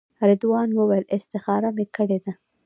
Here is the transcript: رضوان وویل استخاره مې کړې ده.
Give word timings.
رضوان 0.29 0.69
وویل 0.73 1.05
استخاره 1.15 1.69
مې 1.75 1.85
کړې 1.95 2.17
ده. 2.23 2.33